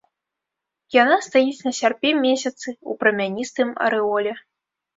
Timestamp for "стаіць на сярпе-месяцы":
1.27-2.67